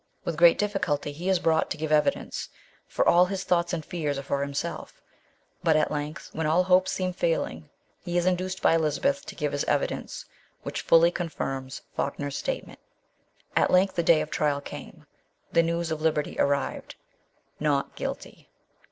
[0.23, 2.49] With great difficulty he is brought to give evidence,
[2.87, 4.99] for all his thoughts and fears are for himself;
[5.61, 7.69] but at length, when all hopes seem failing,
[8.03, 10.25] he is induced by Eliza beth to give his evidence,
[10.63, 12.79] which fully confirms Falkner's statement.
[13.55, 15.05] At length the day of trial came.
[15.51, 16.95] The news of liberty arrived."
[17.59, 18.49] Not Guilty